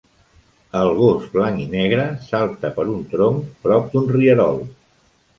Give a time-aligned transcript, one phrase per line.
[0.77, 4.59] El gos blanc i negre salta per un tronc prop d'un rierol.